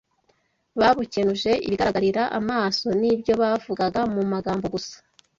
babukenuje 0.79 1.51
ibigaragarira 1.65 2.23
amaso 2.39 2.87
n’ibyo 3.01 3.33
bavugaga 3.41 4.01
mu 4.13 4.21
magambo 4.33 4.65
gusa 4.75 4.95